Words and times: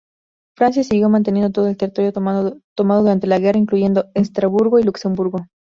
Francia 0.57 0.83
siguió 0.83 1.09
manteniendo 1.09 1.51
todo 1.51 1.67
el 1.67 1.77
territorio 1.77 2.11
tomado 2.11 2.59
durante 2.75 3.27
la 3.27 3.37
guerra, 3.37 3.59
incluyendo 3.59 4.09
Estrasburgo 4.15 4.79
y 4.79 4.83
Luxemburgo. 4.83 5.45